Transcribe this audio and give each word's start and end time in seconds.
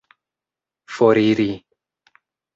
foriri 0.95 1.49